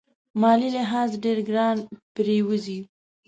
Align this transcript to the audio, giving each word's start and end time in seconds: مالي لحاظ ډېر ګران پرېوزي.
مالي 0.41 0.69
لحاظ 0.75 1.09
ډېر 1.23 1.37
ګران 1.49 1.77
پرېوزي. 2.15 2.79